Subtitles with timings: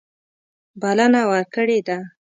[0.81, 1.97] بلنه ورکړې ده.